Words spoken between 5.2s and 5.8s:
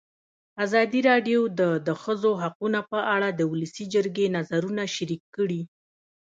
کړي.